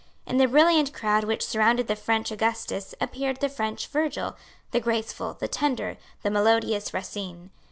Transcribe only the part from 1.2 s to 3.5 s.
which surrounded the French Augustus appeared the